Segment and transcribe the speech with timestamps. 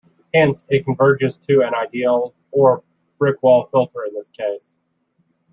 [0.33, 2.83] Hence, it converges to an ideal or
[3.19, 4.75] brick-wall filter in this case.